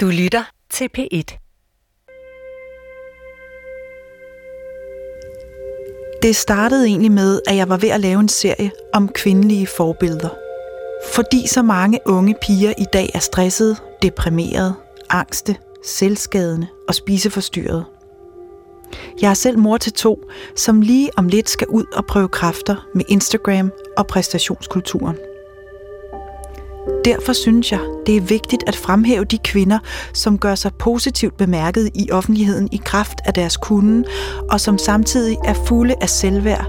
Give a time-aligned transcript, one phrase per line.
[0.00, 1.38] Du lytter til P1.
[6.22, 10.28] Det startede egentlig med, at jeg var ved at lave en serie om kvindelige forbilleder.
[11.14, 14.74] Fordi så mange unge piger i dag er stressede, deprimerede,
[15.10, 17.84] angste, selvskadende og spiseforstyrrede.
[19.20, 20.18] Jeg er selv mor til to,
[20.56, 25.16] som lige om lidt skal ud og prøve kræfter med Instagram og præstationskulturen.
[27.04, 29.78] Derfor synes jeg, det er vigtigt at fremhæve de kvinder,
[30.14, 34.04] som gør sig positivt bemærket i offentligheden i kraft af deres kunden,
[34.50, 36.66] og som samtidig er fulde af selvværd,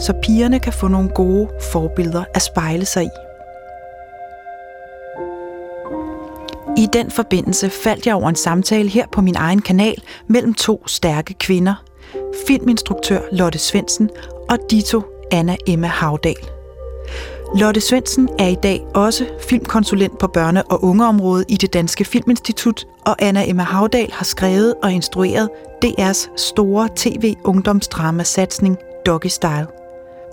[0.00, 3.08] så pigerne kan få nogle gode forbilleder at spejle sig i.
[6.76, 10.86] I den forbindelse faldt jeg over en samtale her på min egen kanal mellem to
[10.86, 11.74] stærke kvinder.
[12.46, 14.10] Filminstruktør Lotte Svensen
[14.50, 15.02] og Dito
[15.32, 16.61] Anna Emma Havdal.
[17.54, 22.86] Lotte Svendsen er i dag også filmkonsulent på børne- og ungeområdet i det Danske Filminstitut,
[23.06, 25.48] og Anna Emma Havdal har skrevet og instrueret
[25.84, 29.66] DR's store tv-ungdomsdrama-satsning Doggy Style.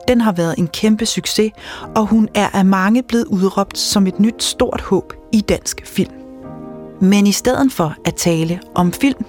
[0.08, 1.52] Den har været en kæmpe succes,
[1.96, 6.14] og hun er af mange blevet udråbt som et nyt stort håb i dansk film.
[7.02, 9.26] Men i stedet for at tale om film,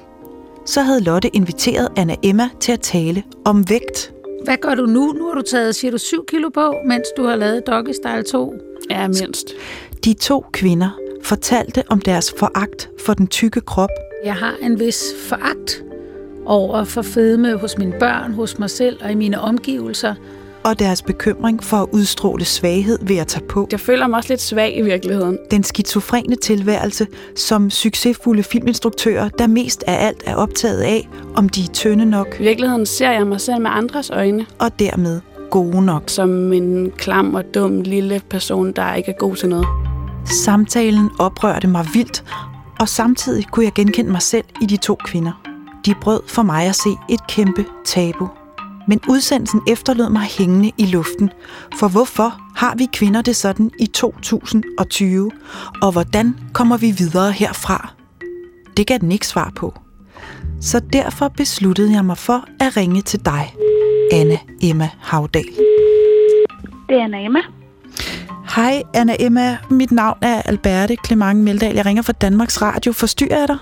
[0.67, 4.13] så havde Lotte inviteret Anna Emma til at tale om vægt.
[4.45, 5.07] Hvad gør du nu?
[5.13, 8.23] Nu har du taget, siger du, 7 kilo på, mens du har lavet Doggy Style
[8.23, 8.55] 2.
[8.91, 9.55] Ja, mindst.
[10.05, 10.91] De to kvinder
[11.23, 13.91] fortalte om deres foragt for den tykke krop,
[14.25, 15.85] Jeg har en vis foragt
[16.47, 20.15] over for fedme hos mine børn, hos mig selv og i mine omgivelser.
[20.65, 23.69] Og deres bekymring for at udstråle svaghed ved at tage på.
[23.71, 25.39] Jeg føler mig også lidt svag i virkeligheden.
[25.51, 31.63] Den skizofrene tilværelse som succesfulde filminstruktører, der mest af alt er optaget af, om de
[31.63, 35.85] er tynde nok I virkeligheden ser jeg mig selv med andres øjne, og dermed gode
[35.85, 36.03] nok.
[36.07, 39.67] som en klam og dum lille person, der ikke er god til noget.
[40.45, 42.25] Samtalen oprørte mig vildt,
[42.81, 45.33] og samtidig kunne jeg genkende mig selv i de to kvinder.
[45.87, 48.29] De brød for mig at se et kæmpe tabu.
[48.91, 51.31] Men udsendelsen efterlod mig hængende i luften.
[51.79, 55.31] For hvorfor har vi kvinder det sådan i 2020?
[55.83, 57.93] Og hvordan kommer vi videre herfra?
[58.77, 59.75] Det gav den ikke svar på.
[60.61, 63.55] Så derfor besluttede jeg mig for at ringe til dig,
[64.13, 65.45] Anna Emma Havdal.
[66.89, 67.41] Det er Anna Emma.
[68.57, 71.75] Hej Anna Emma, mit navn er Alberte Clement Meldal.
[71.75, 72.93] Jeg ringer fra Danmarks Radio.
[72.93, 73.59] Forstyrrer jeg dig?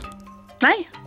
[0.62, 0.97] Nej,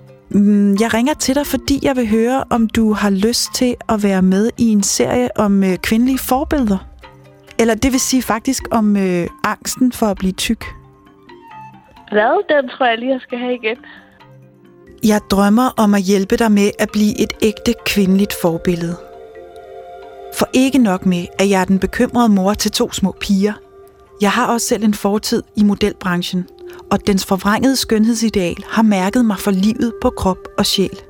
[0.80, 4.22] Jeg ringer til dig, fordi jeg vil høre, om du har lyst til at være
[4.22, 6.78] med i en serie om øh, kvindelige forbilleder.
[7.60, 10.66] Eller det vil sige faktisk om øh, angsten for at blive tyk.
[12.12, 12.44] hvad?
[12.50, 13.78] Den tror jeg lige, jeg skal have igen.
[15.04, 18.98] Jeg drømmer om at hjælpe dig med at blive et ægte kvindeligt forbillede.
[20.38, 23.54] For ikke nok med, at jeg er den bekymrede mor til to små piger.
[24.22, 26.48] Jeg har også selv en fortid i modelbranchen,
[26.92, 31.02] og dens forvrængede skønhedsideal har mærket mig for livet på krop og sjæl.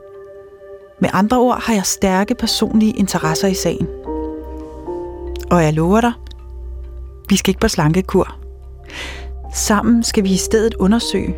[1.01, 3.87] Med andre ord har jeg stærke personlige interesser i sagen.
[5.51, 6.13] Og jeg lover dig,
[7.29, 8.35] vi skal ikke på slankekur.
[9.53, 11.35] Sammen skal vi i stedet undersøge,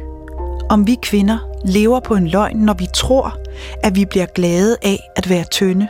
[0.70, 3.38] om vi kvinder lever på en løgn, når vi tror,
[3.84, 5.88] at vi bliver glade af at være tynde,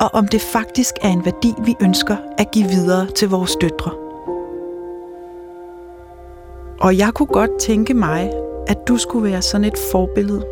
[0.00, 4.05] og om det faktisk er en værdi, vi ønsker at give videre til vores døtre.
[6.80, 8.32] Og jeg kunne godt tænke mig,
[8.66, 10.46] at du skulle være sådan et forbillede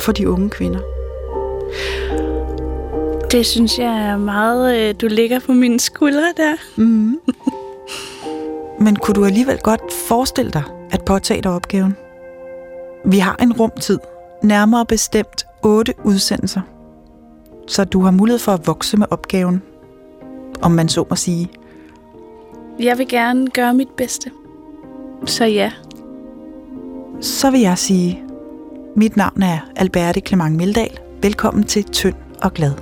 [0.00, 0.80] for de unge kvinder.
[3.30, 6.56] Det synes jeg er meget, øh, du ligger på mine skuldre der.
[6.76, 7.20] Mm.
[8.80, 11.96] Men kunne du alligevel godt forestille dig at påtage dig opgaven?
[13.04, 13.98] Vi har en rumtid,
[14.42, 16.60] nærmere bestemt otte udsendelser,
[17.66, 19.62] så du har mulighed for at vokse med opgaven,
[20.62, 21.50] om man så må sige.
[22.78, 24.30] Jeg vil gerne gøre mit bedste.
[25.26, 25.72] Så ja,
[27.20, 28.22] Så vil jeg sige,
[28.96, 30.98] mit navn er Alberte Clement Meldal.
[31.22, 32.72] Velkommen til Tynd og Glad.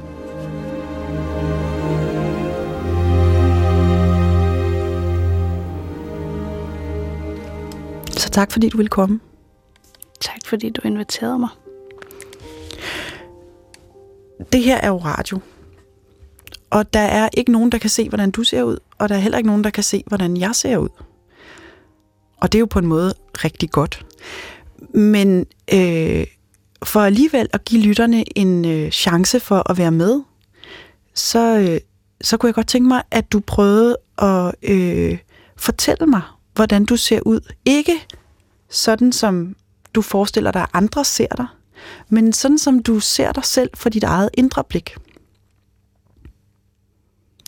[8.10, 9.20] Så tak fordi du vil komme.
[10.20, 11.48] tak fordi du inviterede mig.
[14.52, 15.38] Det her er jo radio.
[16.70, 18.78] Og der er ikke nogen, der kan se, hvordan du ser ud.
[18.98, 20.88] Og der er heller ikke nogen, der kan se, hvordan jeg ser ud.
[22.42, 24.06] Og det er jo på en måde rigtig godt.
[24.94, 26.26] Men øh,
[26.84, 30.22] for alligevel at give lytterne en øh, chance for at være med,
[31.14, 31.80] så, øh,
[32.20, 35.18] så kunne jeg godt tænke mig, at du prøvede at øh,
[35.56, 36.22] fortælle mig,
[36.54, 37.40] hvordan du ser ud.
[37.64, 38.06] Ikke
[38.70, 39.56] sådan, som
[39.94, 41.46] du forestiller dig, at andre ser dig,
[42.08, 44.96] men sådan, som du ser dig selv for dit eget indre blik.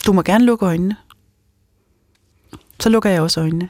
[0.06, 0.97] Du må gerne lukke øjnene.
[2.81, 3.69] Så lukker jeg også øjnene.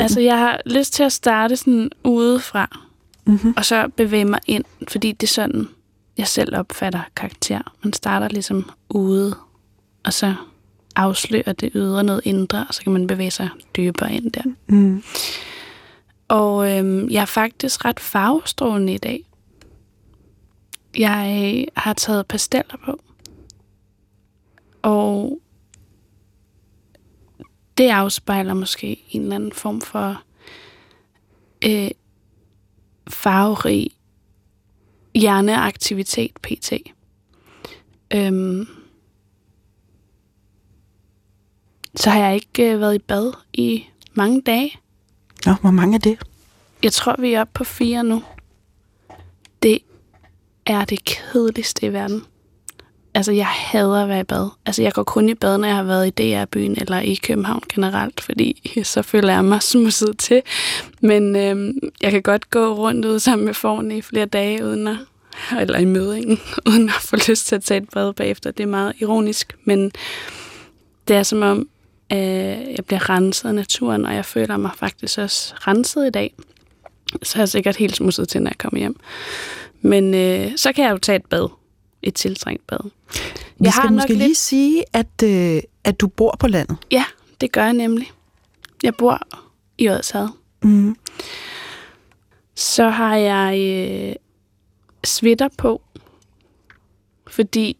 [0.00, 2.78] Altså, jeg har lyst til at starte sådan udefra,
[3.24, 3.54] Mm-hmm.
[3.56, 5.68] og så bevæge mig ind, fordi det er sådan,
[6.18, 7.74] jeg selv opfatter karakter.
[7.82, 9.36] Man starter ligesom ude,
[10.04, 10.34] og så
[10.96, 14.42] afslører det ydre noget indre, og så kan man bevæge sig dybere ind der.
[14.66, 15.02] Mm.
[16.28, 19.24] Og øhm, jeg er faktisk ret farvestrålende i dag.
[20.98, 23.00] Jeg har taget pasteller på.
[24.82, 25.38] Og
[27.78, 30.22] det afspejler måske en eller anden form for
[31.64, 31.90] øh,
[33.08, 33.90] farverig
[35.14, 36.72] hjerneaktivitet, pt.
[38.14, 38.66] Øhm,
[41.96, 43.84] så har jeg ikke øh, været i bad i
[44.14, 44.78] mange dage.
[45.46, 46.18] Nå, hvor mange er det?
[46.82, 48.22] Jeg tror, vi er oppe på fire nu.
[49.62, 49.78] Det
[50.66, 52.24] er det kedeligste i verden.
[53.14, 54.48] Altså, jeg hader at være i bad.
[54.66, 57.62] Altså, jeg går kun i bad, når jeg har været i DR-byen eller i København
[57.72, 60.42] generelt, fordi så føler jeg mig smusset til.
[61.00, 64.88] Men øhm, jeg kan godt gå rundt ud sammen med forne i flere dage, uden
[64.88, 64.96] at,
[65.60, 68.50] eller i mødingen, uden at få lyst til at tage et bad bagefter.
[68.50, 69.92] Det er meget ironisk, men
[71.08, 71.68] det er som om,
[72.12, 72.18] øh,
[72.76, 76.34] jeg bliver renset af naturen, og jeg føler mig faktisk også renset i dag.
[77.22, 78.96] Så er jeg sikkert helt smusset til, når jeg kommer hjem.
[79.80, 81.48] Men øh, så kan jeg jo tage et bad.
[82.02, 82.78] Et tiltrængt bad.
[82.84, 82.90] Vi
[83.64, 86.76] Jeg skal har nok måske lige lidt- sige, at, øh, at du bor på landet.
[86.90, 87.04] Ja,
[87.40, 88.12] det gør jeg nemlig.
[88.82, 89.18] Jeg bor
[89.78, 90.28] i Odsherred.
[90.62, 90.96] Mm.
[92.54, 94.14] Så har jeg øh,
[95.04, 95.82] svitter på,
[97.26, 97.76] fordi...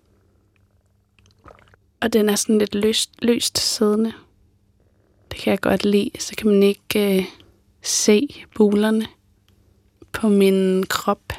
[2.01, 4.13] Og den er sådan lidt løst, løst siddende.
[5.31, 6.11] Det kan jeg godt lide.
[6.19, 7.25] Så kan man ikke øh,
[7.83, 9.07] se bulerne
[10.13, 11.32] på min krop.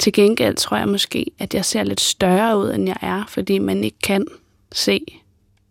[0.00, 3.58] Til gengæld tror jeg måske, at jeg ser lidt større ud, end jeg er, fordi
[3.58, 4.26] man ikke kan
[4.72, 5.06] se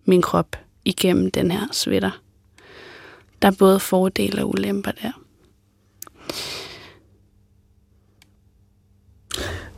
[0.06, 0.56] min krop
[0.86, 2.22] igennem den her sweater.
[3.42, 5.12] Der er både fordele og ulemper der.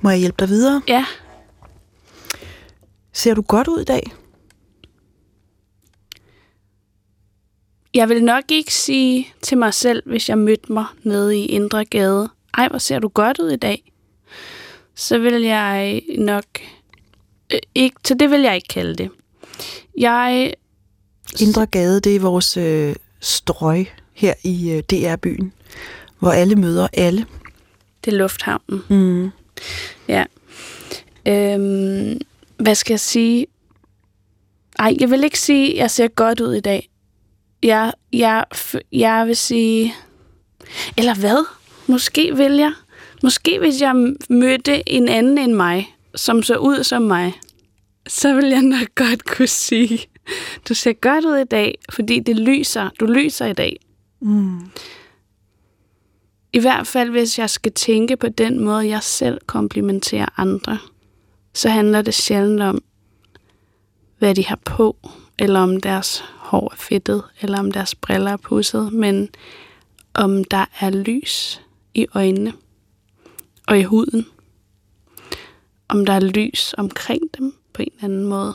[0.02, 0.82] Må jeg hjælpe dig videre?
[0.88, 1.06] Ja,
[3.14, 4.12] Ser du godt ud i dag?
[7.94, 11.86] jeg vil nok ikke sige til mig selv, hvis jeg mødte mig nede i Indre
[11.86, 13.91] Gade, ej, hvor ser du godt ud i dag.
[14.96, 16.46] Så vil jeg nok...
[17.54, 19.10] Øh, ikke, så det vil jeg ikke kalde det.
[19.98, 20.54] Jeg...
[21.40, 25.54] Indre Gade, det er vores øh, strøg her i øh, DR-byen,
[26.20, 27.26] hvor alle møder alle.
[28.06, 28.84] Det er lufthavnen.
[28.90, 29.30] Mm.
[30.08, 30.26] Ja.
[31.28, 32.22] Øhm,
[32.58, 33.48] hvad skal jeg sige?
[34.80, 36.90] Ej, jeg vil ikke sige, at jeg ser godt ud i dag.
[37.64, 38.46] Jeg, jeg,
[38.92, 39.96] jeg vil sige...
[40.98, 41.46] Eller hvad?
[41.88, 42.74] Måske vil jeg.
[43.24, 47.34] Måske hvis jeg mødte en anden end mig, som så ud som mig,
[48.08, 50.00] så vil jeg nok godt kunne sige,
[50.70, 52.90] du ser godt ud i dag, fordi det lyser.
[53.00, 53.80] Du lyser i dag.
[54.20, 54.60] Mm.
[56.54, 60.78] I hvert fald, hvis jeg skal tænke på den måde, jeg selv komplimenterer andre,
[61.54, 62.84] så handler det sjældent om,
[64.20, 64.98] hvad de har på,
[65.40, 69.30] eller om deres hår er fedtet, eller om deres briller er pudset, men
[70.14, 71.62] om der er lys
[71.94, 72.54] i øjnene
[73.72, 74.26] og i huden.
[75.88, 78.54] Om der er lys omkring dem på en eller anden måde.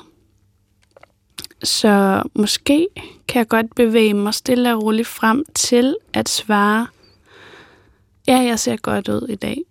[1.62, 2.88] Så måske
[3.28, 6.86] kan jeg godt bevæge mig stille og roligt frem til at svare,
[8.28, 9.62] Ja, jeg ser godt ud i dag.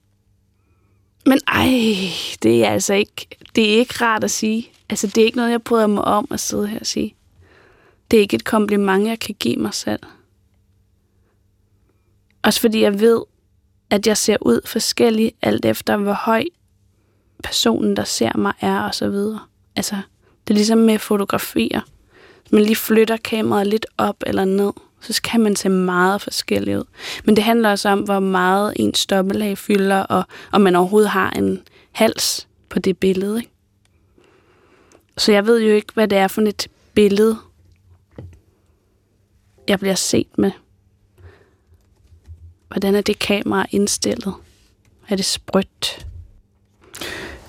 [1.26, 1.70] Men ej,
[2.44, 4.70] det er altså ikke, det er ikke rart at sige.
[4.90, 7.16] Altså, det er ikke noget, jeg bryder mig om at sidde her og sige.
[8.12, 10.00] Det er ikke et kompliment, jeg kan give mig selv.
[12.44, 13.22] Også fordi jeg ved,
[13.90, 16.44] at jeg ser ud forskelligt, alt efter hvor høj
[17.44, 19.40] personen, der ser mig, er og så videre.
[19.76, 19.96] Altså,
[20.48, 21.82] det er ligesom med fotografier.
[22.42, 26.80] Hvis man lige flytter kameraet lidt op eller ned, så kan man se meget forskellig
[26.80, 26.84] ud.
[27.24, 31.30] Men det handler også om, hvor meget ens stoppelag fylder, og om man overhovedet har
[31.30, 31.62] en
[31.92, 33.38] hals på det billede.
[33.38, 33.52] Ikke?
[35.18, 37.38] Så jeg ved jo ikke, hvad det er for et billede,
[39.68, 40.52] jeg bliver set med.
[42.68, 44.34] Hvordan er det kamera indstillet?
[45.10, 46.08] Er det sprødt?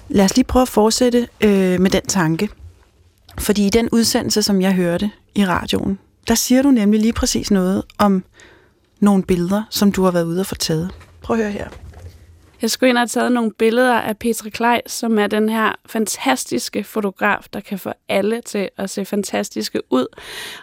[0.08, 2.48] Lad os lige prøve at fortsætte øh, med den tanke.
[3.38, 7.50] Fordi i den udsendelse, som jeg hørte i radioen, der siger du nemlig lige præcis
[7.50, 8.24] noget om
[9.00, 10.90] nogle billeder, som du har været ude og få taget.
[11.22, 11.68] Prøv at høre her.
[12.62, 15.72] Jeg skulle ind og have taget nogle billeder af Petra Kleis, som er den her
[15.86, 20.06] fantastiske fotograf, der kan få alle til at se fantastiske ud.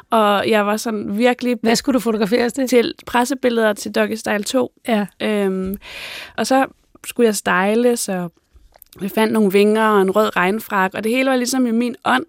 [0.10, 2.68] Og jeg var sådan virkelig Hvad skulle du fotograferes til?
[2.68, 4.74] til pressebilleder til Doggy Style 2.
[4.88, 5.06] Ja.
[5.22, 5.78] Øhm,
[6.38, 6.66] og så
[7.06, 8.30] skulle jeg style, så
[9.00, 11.96] vi fandt nogle vinger og en rød regnfrak, og det hele var ligesom i min
[12.06, 12.26] ånd.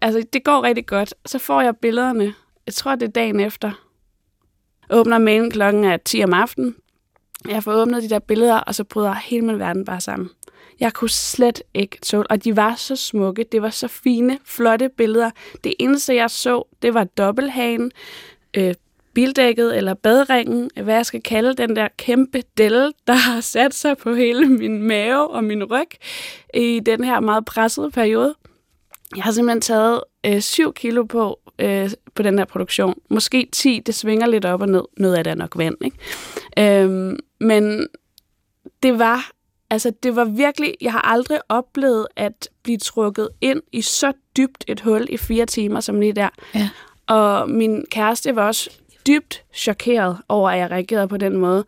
[0.00, 1.14] Altså, det går rigtig godt.
[1.26, 2.34] Så får jeg billederne,
[2.66, 3.72] jeg tror, det er dagen efter,
[4.90, 6.74] åbner mailen klokken er 10 om aftenen.
[7.48, 10.30] Jeg får åbnet de der billeder, og så bryder hele min verden bare sammen.
[10.80, 13.44] Jeg kunne slet ikke tåle, og de var så smukke.
[13.52, 15.30] Det var så fine, flotte billeder.
[15.64, 17.92] Det eneste, jeg så, det var dobbelthagen,
[18.56, 18.74] øh,
[19.14, 23.96] bildækket eller badringen, hvad jeg skal kalde den der kæmpe del, der har sat sig
[23.96, 25.88] på hele min mave og min ryg
[26.54, 28.34] i den her meget pressede periode.
[29.16, 32.94] Jeg har simpelthen taget øh, 7 kilo på øh, på den her produktion.
[33.10, 34.82] Måske 10, det svinger lidt op og ned.
[34.96, 36.82] Noget af det er nok vand, ikke?
[36.82, 37.86] Øhm, men
[38.82, 39.30] det var,
[39.70, 44.64] altså det var virkelig, jeg har aldrig oplevet at blive trukket ind i så dybt
[44.68, 46.28] et hul i fire timer som lige der.
[46.54, 46.70] Ja.
[47.06, 48.70] Og min kæreste var også
[49.06, 51.64] dybt chokeret over, at jeg reagerede på den måde.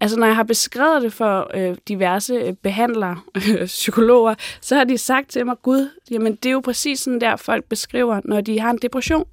[0.00, 4.84] Altså, når jeg har beskrevet det for øh, diverse øh, behandlere, øh, psykologer, så har
[4.84, 8.40] de sagt til mig, Gud, jamen det er jo præcis sådan der, folk beskriver, når
[8.40, 9.24] de har en depression.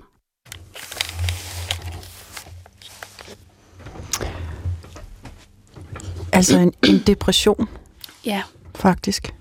[6.31, 7.69] Altså en, en depression,
[8.25, 8.43] Ja.
[8.75, 9.33] faktisk.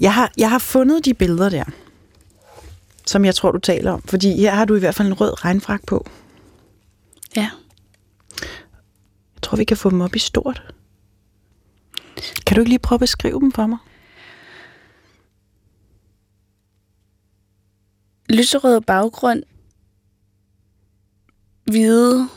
[0.00, 1.64] Jeg har, jeg har fundet de billeder der,
[3.06, 4.02] som jeg tror, du taler om.
[4.02, 6.06] Fordi her har du i hvert fald en rød regnfrak på.
[7.36, 7.50] Ja.
[9.46, 10.74] Tror, vi kan få dem op i stort.
[12.46, 13.78] Kan du ikke lige prøve at beskrive dem for mig?
[18.28, 19.42] Lyserød baggrund.
[21.64, 22.28] Hvide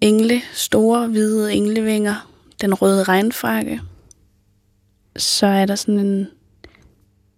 [0.00, 0.42] engle.
[0.52, 2.30] Store hvide englevinger.
[2.60, 3.80] Den røde regnfrakke.
[5.16, 6.28] Så er der sådan en,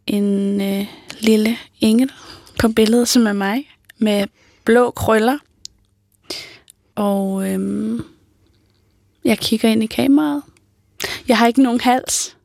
[0.07, 0.87] en øh,
[1.21, 2.13] lille engel
[2.61, 3.71] på billedet, som er mig.
[3.99, 4.27] Med
[4.65, 5.39] blå krøller.
[6.95, 8.05] Og øhm,
[9.29, 10.43] jeg kigger ind i kameraet.
[11.29, 12.37] Jeg har ikke nogen hals.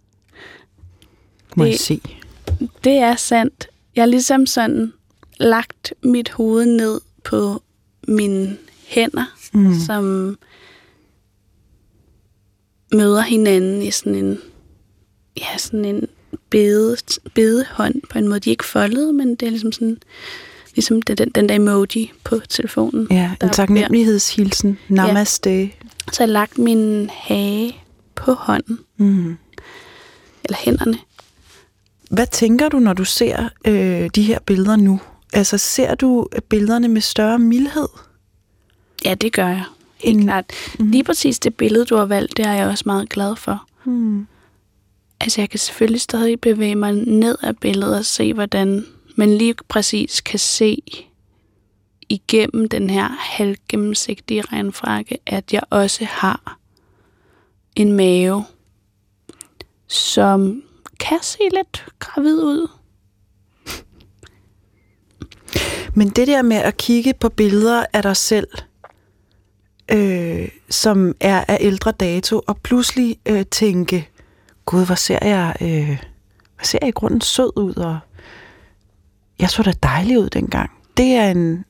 [1.55, 2.01] Må Det- jeg se?
[2.83, 3.67] Det er sandt.
[3.95, 4.93] Jeg har ligesom sådan
[5.39, 7.63] lagt mit hoved ned på
[8.07, 9.79] mine hænder, mm.
[9.79, 10.37] som
[12.93, 14.37] møder hinanden i sådan en,
[15.37, 16.07] ja, sådan en
[16.49, 16.97] bede,
[17.33, 18.39] bedehånd på en måde.
[18.39, 19.97] De er ikke foldet, men det er ligesom sådan,
[20.75, 23.07] ligesom den, den, der emoji på telefonen.
[23.11, 24.79] Ja, en taknemmelighedshilsen.
[24.89, 25.71] Namaste.
[26.11, 27.75] Så jeg lagt min hage
[28.15, 29.37] på hånden, Mm.
[30.43, 30.97] eller hænderne.
[32.11, 34.99] Hvad tænker du, når du ser øh, de her billeder nu?
[35.33, 37.87] Altså, ser du billederne med større mildhed?
[39.05, 39.63] Ja, det gør jeg.
[39.97, 40.45] Helt En- klart.
[40.79, 43.65] Lige præcis det billede, du har valgt, det er jeg også meget glad for.
[43.85, 44.27] Mm.
[45.21, 49.55] Altså, jeg kan selvfølgelig stadig bevæge mig ned af billedet og se, hvordan man lige
[49.69, 50.81] præcis kan se
[52.13, 56.57] igennem den her halvgennemsigtige regnfrakke, at jeg også har
[57.75, 58.45] en mave,
[59.87, 60.63] som
[60.99, 62.67] kan se lidt gravid ud.
[65.93, 68.47] Men det der med at kigge på billeder af dig selv,
[69.91, 74.09] øh, som er af ældre dato, og pludselig øh, tænke,
[74.65, 76.03] gud, hvor ser jeg, øh,
[76.55, 77.99] hvor ser jeg i grunden sød ud, og
[79.39, 80.71] jeg så da dejlig ud dengang.
[80.97, 81.65] Det er en,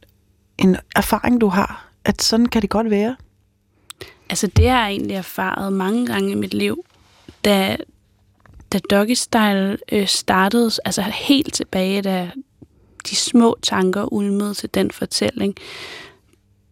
[0.58, 3.16] en erfaring, du har, at sådan kan det godt være.
[4.30, 6.86] Altså, det har jeg egentlig erfaret mange gange i mit liv.
[7.46, 7.78] Da,
[8.74, 12.32] da Doggy Style øh, startede, altså helt tilbage, da
[13.10, 15.56] de små tanker ulmede til den fortælling,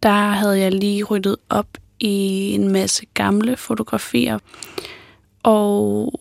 [0.02, 2.16] der havde jeg lige ryddet op i
[2.52, 4.38] en masse gamle fotografier,
[5.42, 6.12] og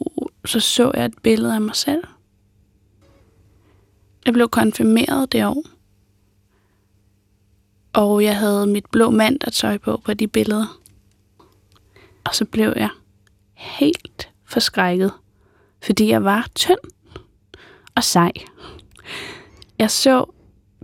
[0.46, 2.04] så så jeg et billede af mig selv.
[4.26, 5.64] Jeg blev konfirmeret det år,
[7.94, 10.80] og jeg havde mit blå mandatøj på på de billeder.
[12.24, 12.90] Og så blev jeg
[13.54, 15.12] helt forskrækket,
[15.84, 16.80] fordi jeg var tynd
[17.96, 18.32] og sej.
[19.80, 20.26] Jeg så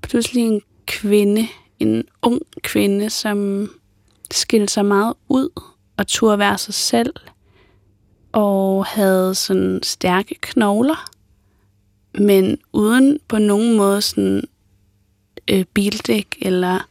[0.04, 1.48] pludselig en kvinde,
[1.80, 3.70] en ung kvinde, som
[4.32, 5.50] skilte sig meget ud
[5.98, 7.14] og turde være sig selv,
[8.32, 11.10] og havde sådan stærke knogler,
[12.20, 14.44] men uden på nogen måde sådan
[15.48, 16.88] øh, bildæk eller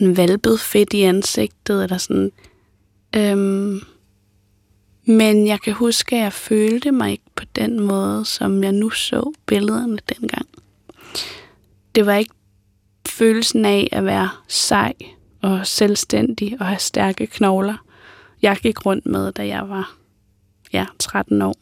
[0.00, 2.32] valpet fedt i ansigtet, eller sådan
[3.16, 3.80] Øhm,
[5.06, 8.90] men jeg kan huske, at jeg følte mig ikke på den måde, som jeg nu
[8.90, 10.48] så billederne dengang.
[11.94, 12.34] Det var ikke
[13.08, 14.94] følelsen af at være sej
[15.42, 17.84] og selvstændig og have stærke knogler,
[18.42, 19.96] jeg gik rundt med, da jeg var
[20.72, 21.56] ja, 13 år.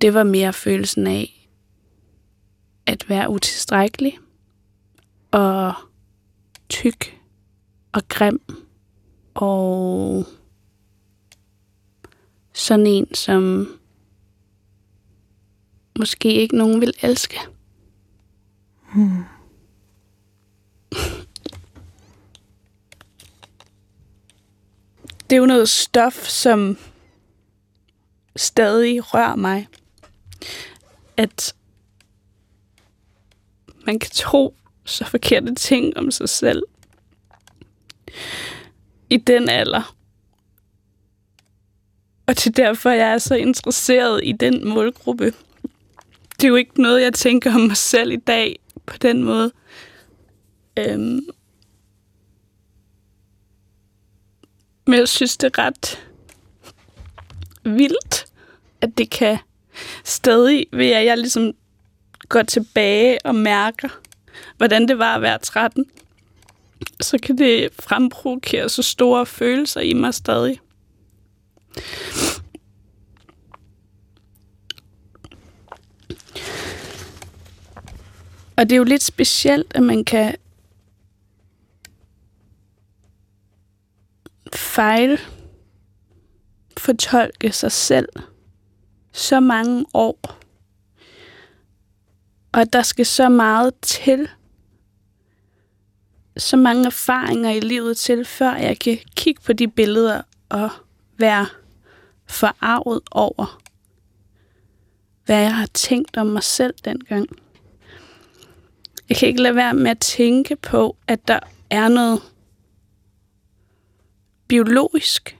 [0.00, 1.48] Det var mere følelsen af
[2.86, 4.18] at være utilstrækkelig
[5.36, 5.74] og
[6.68, 7.20] tyk
[7.92, 8.40] og grim
[9.34, 10.26] og
[12.52, 13.68] sådan en, som
[15.98, 17.38] måske ikke nogen vil elske.
[18.94, 19.24] Hmm.
[25.30, 26.78] Det er jo noget stof, som
[28.36, 29.68] stadig rører mig.
[31.16, 31.54] At
[33.86, 36.62] man kan tro, så forkerte ting om sig selv.
[39.10, 39.96] I den alder.
[42.26, 45.34] Og til derfor jeg er så interesseret i den målgruppe.
[46.36, 49.52] Det er jo ikke noget, jeg tænker om mig selv i dag på den måde.
[50.78, 51.20] Øhm.
[54.86, 56.08] Men jeg synes, det er ret
[57.64, 58.26] vildt,
[58.80, 59.38] at det kan
[60.04, 61.52] stadig, ved at jeg ligesom
[62.28, 63.88] går tilbage og mærker,
[64.56, 65.84] hvordan det var at være 13,
[67.00, 70.60] så kan det fremprovokere så store følelser i mig stadig.
[78.56, 80.36] Og det er jo lidt specielt, at man kan
[84.54, 85.20] fejl
[86.76, 88.08] fortolke sig selv
[89.12, 90.45] så mange år.
[92.56, 94.28] Og at der skal så meget til,
[96.36, 100.70] så mange erfaringer i livet til, før jeg kan kigge på de billeder og
[101.18, 101.46] være
[102.26, 103.62] forarvet over,
[105.24, 107.28] hvad jeg har tænkt om mig selv dengang.
[109.08, 111.38] Jeg kan ikke lade være med at tænke på, at der
[111.70, 112.22] er noget
[114.48, 115.38] biologisk,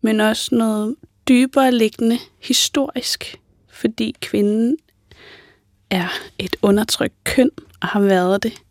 [0.00, 0.96] men også noget
[1.28, 4.76] dybere liggende historisk, fordi kvinden
[5.94, 6.08] er
[6.38, 8.62] et undertrykt køn og har været det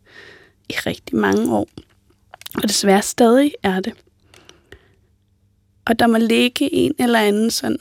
[0.70, 1.68] i rigtig mange år.
[2.56, 3.94] Og desværre stadig er det.
[5.86, 7.78] Og der må ligge en eller anden sådan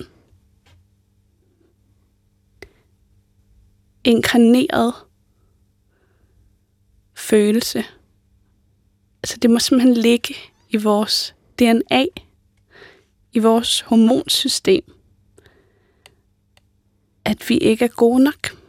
[4.04, 4.94] inkarneret
[7.14, 7.84] følelse.
[9.22, 10.34] Altså det må simpelthen ligge
[10.70, 12.04] i vores DNA,
[13.32, 14.84] i vores hormonsystem,
[17.24, 18.61] at vi ikke er gode nok,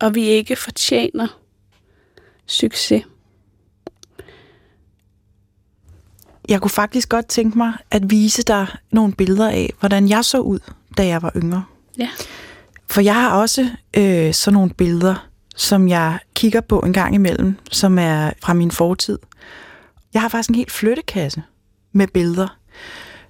[0.00, 1.26] og vi ikke fortjener
[2.46, 3.04] succes.
[6.48, 10.38] Jeg kunne faktisk godt tænke mig at vise dig nogle billeder af, hvordan jeg så
[10.38, 10.58] ud,
[10.96, 11.64] da jeg var yngre.
[11.98, 12.08] Ja.
[12.90, 17.56] For jeg har også øh, sådan nogle billeder, som jeg kigger på en gang imellem,
[17.70, 19.18] som er fra min fortid.
[20.14, 21.42] Jeg har faktisk en helt flyttekasse
[21.92, 22.58] med billeder.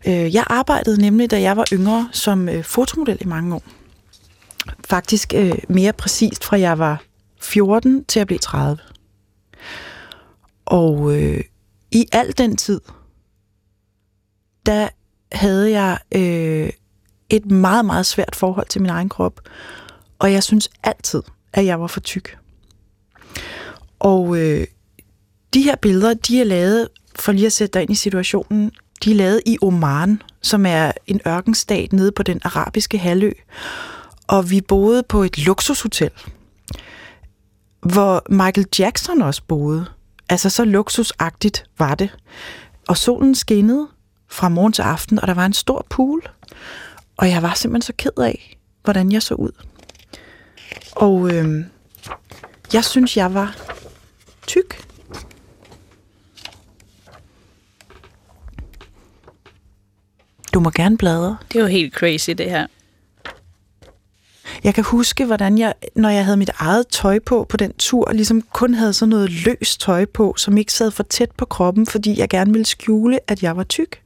[0.06, 3.62] Øh, jeg arbejdede nemlig, da jeg var yngre, som øh, fotomodel i mange år.
[4.84, 7.02] Faktisk øh, mere præcist fra jeg var
[7.40, 8.78] 14 til jeg blev 30.
[10.64, 11.40] Og øh,
[11.90, 12.80] i al den tid,
[14.66, 14.88] der
[15.32, 16.70] havde jeg øh,
[17.30, 19.40] et meget, meget svært forhold til min egen krop.
[20.18, 22.38] Og jeg synes altid, at jeg var for tyk.
[23.98, 24.66] Og øh,
[25.54, 28.70] de her billeder, de er lavet, for lige at sætte dig ind i situationen,
[29.04, 33.32] de er lavet i Oman, som er en ørkenstat nede på den arabiske halvø.
[34.30, 36.10] Og vi boede på et luksushotel,
[37.80, 39.86] hvor Michael Jackson også boede.
[40.28, 42.16] Altså så luksusagtigt var det.
[42.88, 43.88] Og solen skinnede
[44.28, 46.22] fra morgen til aften, og der var en stor pool.
[47.16, 49.52] Og jeg var simpelthen så ked af, hvordan jeg så ud.
[50.92, 51.64] Og øh,
[52.72, 53.56] jeg synes, jeg var
[54.46, 54.86] tyk.
[60.54, 61.36] Du må gerne bladre.
[61.52, 62.66] Det er jo helt crazy, det her.
[64.64, 68.12] Jeg kan huske, hvordan jeg, når jeg havde mit eget tøj på på den tur,
[68.12, 71.86] ligesom kun havde sådan noget løst tøj på, som ikke sad for tæt på kroppen,
[71.86, 74.02] fordi jeg gerne ville skjule, at jeg var tyk.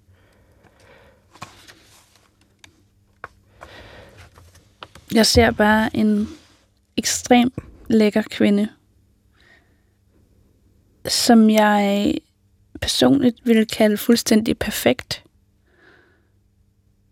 [5.14, 6.28] Jeg ser bare en
[6.96, 7.52] ekstrem
[7.88, 8.68] lækker kvinde,
[11.08, 12.14] som jeg
[12.80, 15.24] personligt ville kalde fuldstændig perfekt.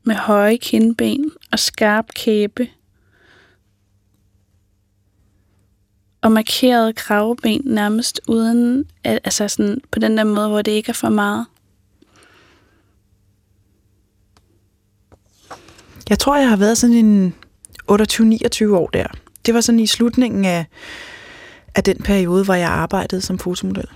[0.05, 2.69] Med høje kindben og skarp kæbe.
[6.23, 10.95] Og markerede kravben nærmest uden, altså sådan på den der måde, hvor det ikke er
[10.95, 11.47] for meget.
[16.09, 17.35] Jeg tror, jeg har været sådan en
[17.91, 19.07] 28-29 år der.
[19.47, 20.67] Det var sådan i slutningen af,
[21.75, 23.89] af den periode, hvor jeg arbejdede som fotomodel.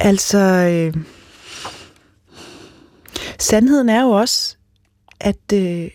[0.00, 1.04] Altså, øh,
[3.38, 4.56] sandheden er jo også,
[5.20, 5.90] at øh,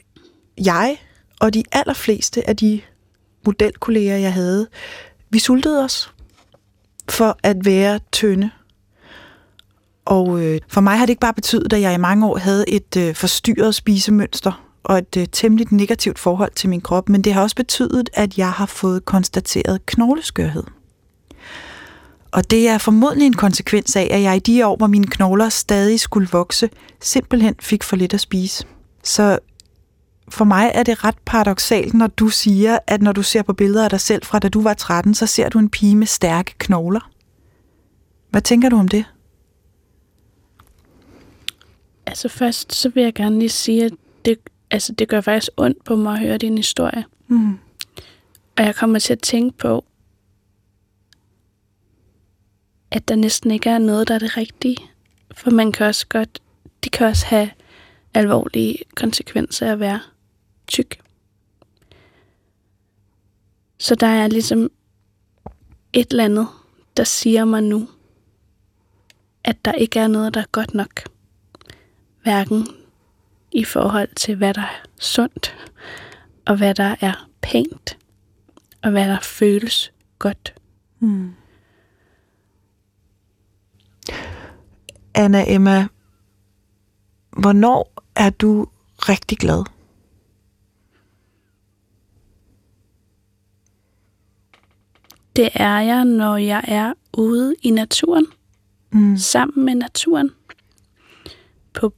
[0.66, 0.98] jeg
[1.40, 2.82] og de allerfleste af de
[3.46, 4.68] modelkolleger, jeg havde,
[5.30, 6.14] vi sultede os
[7.10, 8.50] for at være tynde.
[10.06, 12.70] Og øh, for mig har det ikke bare betydet, at jeg i mange år havde
[12.70, 17.34] et øh, forstyrret spisemønster og et øh, temmelig negativt forhold til min krop, men det
[17.34, 20.64] har også betydet, at jeg har fået konstateret knogleskørhed.
[22.32, 25.50] Og det er formodentlig en konsekvens af, at jeg i de år, hvor mine knogler
[25.50, 26.70] stadig skulle vokse,
[27.02, 28.66] simpelthen fik for lidt at spise.
[29.04, 29.40] Så
[30.32, 33.84] for mig er det ret paradoxalt, når du siger, at når du ser på billeder
[33.84, 36.56] af dig selv fra da du var 13, så ser du en pige med stærke
[36.58, 37.12] knogler.
[38.30, 39.06] Hvad tænker du om det?
[42.06, 43.92] Altså først, så vil jeg gerne lige sige, at
[44.26, 44.38] det,
[44.72, 47.06] altså, det gør faktisk ondt på mig at høre din historie.
[47.28, 47.60] Mm.
[48.58, 49.86] Og jeg kommer til at tænke på,
[52.92, 54.78] at der næsten ikke er noget, der er det rigtige.
[55.36, 56.40] For man kan også godt,
[56.84, 57.50] det kan også have
[58.14, 60.00] alvorlige konsekvenser at være
[60.72, 61.02] tyk.
[63.78, 64.72] Så der er ligesom
[65.94, 66.48] et eller andet,
[66.98, 67.90] der siger mig nu,
[69.44, 71.04] at der ikke er noget, der er godt nok.
[72.24, 72.68] Hverken
[73.52, 75.56] i forhold til, hvad der er sundt,
[76.46, 77.98] og hvad der er pænt,
[78.84, 80.54] og hvad der føles godt.
[81.00, 81.34] Mm.
[85.14, 85.88] Anna Emma,
[87.38, 89.64] hvornår er du rigtig glad?
[95.42, 98.26] Det er jeg, når jeg er ude i naturen,
[98.92, 99.18] Mm.
[99.18, 100.30] sammen med naturen,
[101.74, 101.94] på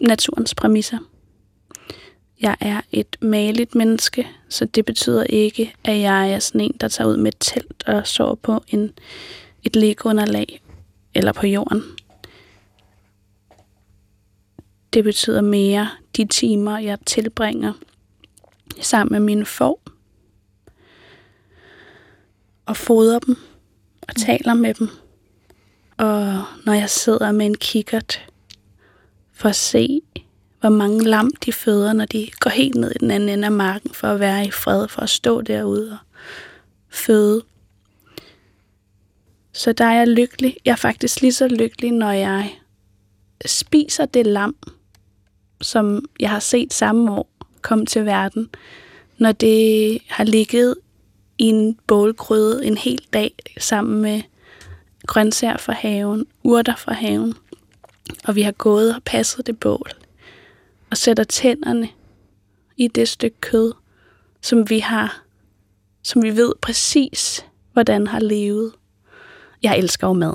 [0.00, 0.98] naturens præmisser.
[2.40, 6.88] Jeg er et maligt menneske, så det betyder ikke, at jeg er sådan en, der
[6.88, 8.92] tager ud med et telt og sover på en,
[9.62, 10.62] et legeunderlag
[11.14, 11.82] eller på jorden.
[14.92, 17.72] Det betyder mere de timer, jeg tilbringer
[18.80, 19.80] sammen med mine får
[22.66, 23.36] og fodrer dem
[24.08, 24.88] og taler med dem.
[25.96, 28.26] Og når jeg sidder med en kikkert
[29.32, 30.00] for at se,
[30.60, 33.52] hvor mange lam de føder, når de går helt ned i den anden ende af
[33.52, 35.98] marken for at være i fred, for at stå derude og
[36.90, 37.42] føde.
[39.52, 40.56] Så der er jeg lykkelig.
[40.64, 42.50] Jeg er faktisk lige så lykkelig, når jeg
[43.46, 44.56] spiser det lam,
[45.60, 47.30] som jeg har set samme år
[47.62, 48.48] komme til verden.
[49.18, 50.74] Når det har ligget
[51.38, 54.22] i en bålgryde en hel dag sammen med
[55.06, 57.34] grøntsager fra haven, urter fra haven.
[58.24, 59.90] Og vi har gået og passet det bål.
[60.90, 61.88] Og sætter tænderne
[62.76, 63.72] i det stykke kød,
[64.40, 65.22] som vi har,
[66.02, 68.72] som vi ved præcis, hvordan har levet.
[69.62, 70.34] Jeg elsker jo mad.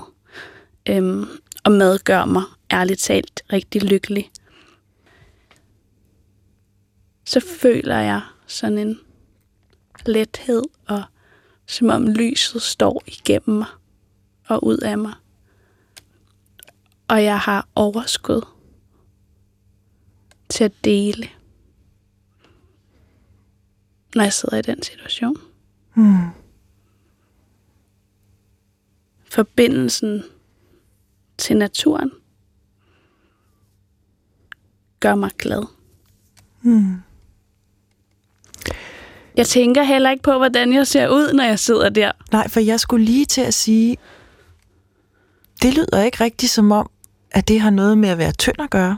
[0.90, 1.26] Øhm,
[1.64, 4.32] og mad gør mig ærligt talt rigtig lykkelig.
[7.26, 9.00] Så føler jeg sådan en
[10.06, 10.64] lethed,
[11.72, 13.68] som om lyset står igennem mig
[14.48, 15.14] og ud af mig.
[17.08, 18.42] Og jeg har overskud
[20.50, 21.30] til at dele,
[24.16, 25.38] når jeg sidder i den situation.
[25.96, 26.30] Mm.
[29.24, 30.24] Forbindelsen
[31.38, 32.12] til naturen
[35.00, 35.68] gør mig glad.
[36.62, 37.11] Mm.
[39.38, 42.12] Jeg tænker heller ikke på, hvordan jeg ser ud, når jeg sidder der.
[42.32, 43.98] Nej, for jeg skulle lige til at sige,
[45.62, 46.89] det lyder ikke rigtigt som om,
[47.32, 48.98] at det har noget med at være tynd at gøre.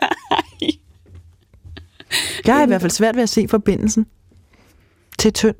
[0.00, 0.70] Nej.
[2.46, 4.06] Jeg har i hvert fald svært ved at se forbindelsen
[5.18, 5.56] til tynd.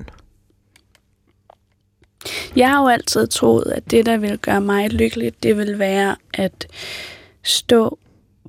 [2.55, 6.15] Jeg har jo altid troet, at det, der vil gøre mig lykkelig, det vil være
[6.33, 6.67] at
[7.43, 7.99] stå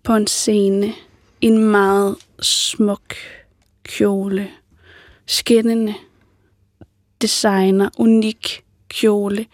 [0.05, 0.93] på en scene
[1.41, 3.15] i en meget smuk
[3.83, 4.49] kjole,
[5.29, 5.95] skinnende
[7.23, 9.47] designer, unik kjole,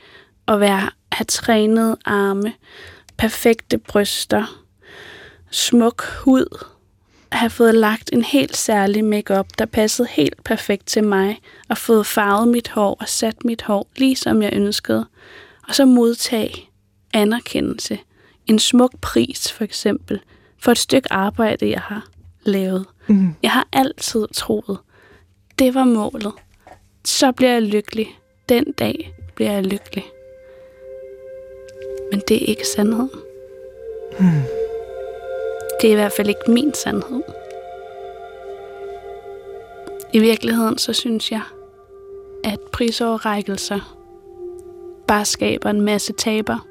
[0.46, 2.52] og være, have trænet arme,
[3.16, 4.64] perfekte bryster,
[5.50, 6.64] smuk hud,
[7.32, 12.06] have fået lagt en helt særlig makeup, der passede helt perfekt til mig, og fået
[12.06, 15.06] farvet mit hår og sat mit hår, lige som jeg ønskede.
[15.68, 16.68] Og så modtage
[17.12, 17.98] anerkendelse.
[18.46, 20.20] En smuk pris, for eksempel,
[20.58, 22.06] for et stykke arbejde, jeg har
[22.44, 22.87] lavet.
[23.06, 23.34] Mm.
[23.42, 24.78] Jeg har altid troet,
[25.59, 26.33] det var målet.
[27.05, 28.19] Så bliver jeg lykkelig.
[28.49, 30.05] Den dag bliver jeg lykkelig.
[32.11, 33.11] Men det er ikke sandheden.
[34.19, 34.43] Mm.
[35.81, 37.23] Det er i hvert fald ikke min sandhed.
[40.12, 41.43] I virkeligheden så synes jeg,
[42.45, 43.99] at prisoverrækkelser
[45.09, 46.67] bare skaber en masse taber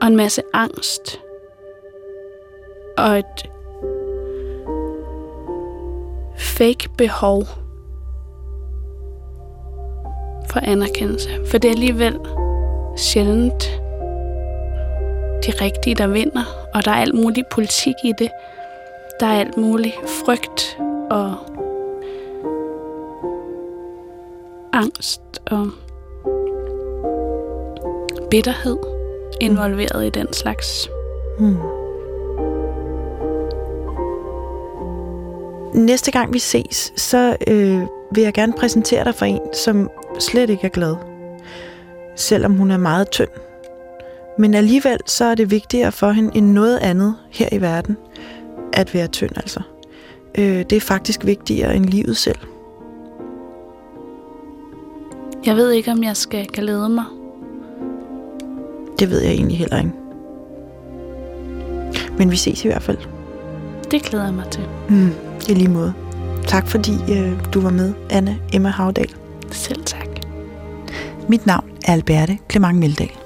[0.00, 1.20] og en masse angst
[2.98, 3.50] og et
[6.38, 7.46] fake behov
[10.50, 11.28] for anerkendelse.
[11.50, 12.18] For det er alligevel
[12.96, 13.80] sjældent
[15.46, 16.44] de rigtige, der vinder,
[16.74, 18.30] og der er alt mulig politik i det.
[19.20, 19.94] Der er alt mulig
[20.24, 20.78] frygt
[21.10, 21.34] og
[24.72, 25.70] angst og
[28.30, 28.76] bitterhed
[29.40, 30.06] involveret mm.
[30.06, 30.90] i den slags.
[31.38, 31.85] Mm.
[35.76, 37.80] Næste gang vi ses, så øh,
[38.14, 40.96] vil jeg gerne præsentere dig for en, som slet ikke er glad.
[42.16, 43.28] Selvom hun er meget tynd.
[44.38, 47.96] Men alligevel så er det vigtigere for hende end noget andet her i verden,
[48.72, 49.60] at være tynd altså.
[50.38, 52.38] Øh, det er faktisk vigtigere end livet selv.
[55.46, 57.04] Jeg ved ikke, om jeg skal glæde mig.
[58.98, 59.92] Det ved jeg egentlig heller ikke.
[62.18, 62.98] Men vi ses i hvert fald.
[63.90, 64.64] Det glæder jeg mig til.
[64.88, 65.10] Mm,
[65.48, 65.94] I lige måde.
[66.46, 69.10] Tak fordi øh, du var med, Anne Emma Havdal.
[69.52, 70.06] Selv tak.
[71.28, 73.25] Mit navn er Alberte Clement Meldal.